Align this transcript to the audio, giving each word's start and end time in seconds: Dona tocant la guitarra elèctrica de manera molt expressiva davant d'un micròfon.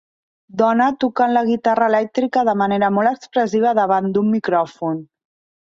Dona 0.61 0.87
tocant 1.03 1.35
la 1.35 1.43
guitarra 1.49 1.89
elèctrica 1.93 2.45
de 2.51 2.57
manera 2.63 2.91
molt 2.97 3.13
expressiva 3.13 3.77
davant 3.81 4.13
d'un 4.17 4.37
micròfon. 4.39 4.99